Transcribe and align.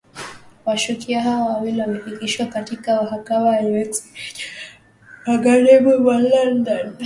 Washukiwa 0.65 1.21
hao 1.21 1.45
wawili 1.47 1.81
wamefikishwa 1.81 2.45
katika 2.45 2.95
mahakama 3.01 3.57
ya 3.57 3.85
Uxbridge 3.85 4.43
magharibi 5.25 5.93
mwa 5.97 6.19
London 6.19 6.93